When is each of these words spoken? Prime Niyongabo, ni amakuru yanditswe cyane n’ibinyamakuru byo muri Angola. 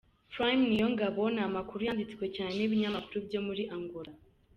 Prime 0.33 0.63
Niyongabo, 0.69 1.21
ni 1.33 1.41
amakuru 1.47 1.81
yanditswe 1.87 2.25
cyane 2.35 2.53
n’ibinyamakuru 2.55 3.17
byo 3.27 3.39
muri 3.47 3.63
Angola. 3.75 4.11